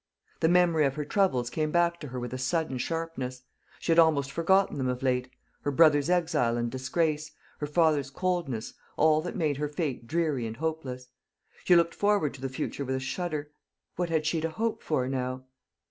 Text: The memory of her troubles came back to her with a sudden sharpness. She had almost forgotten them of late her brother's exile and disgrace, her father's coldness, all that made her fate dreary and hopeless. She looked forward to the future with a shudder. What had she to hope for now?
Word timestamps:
The 0.39 0.49
memory 0.49 0.87
of 0.87 0.95
her 0.95 1.05
troubles 1.05 1.51
came 1.51 1.69
back 1.69 1.99
to 1.99 2.07
her 2.07 2.19
with 2.19 2.33
a 2.33 2.37
sudden 2.39 2.79
sharpness. 2.79 3.43
She 3.79 3.91
had 3.91 3.99
almost 3.99 4.31
forgotten 4.31 4.79
them 4.79 4.87
of 4.87 5.03
late 5.03 5.29
her 5.61 5.69
brother's 5.69 6.09
exile 6.09 6.57
and 6.57 6.71
disgrace, 6.71 7.29
her 7.59 7.67
father's 7.67 8.09
coldness, 8.09 8.73
all 8.97 9.21
that 9.21 9.35
made 9.35 9.57
her 9.57 9.69
fate 9.69 10.07
dreary 10.07 10.47
and 10.47 10.57
hopeless. 10.57 11.09
She 11.65 11.75
looked 11.75 11.93
forward 11.93 12.33
to 12.33 12.41
the 12.41 12.49
future 12.49 12.83
with 12.83 12.95
a 12.95 12.99
shudder. 12.99 13.51
What 13.95 14.09
had 14.09 14.25
she 14.25 14.41
to 14.41 14.49
hope 14.49 14.81
for 14.81 15.07
now? 15.07 15.43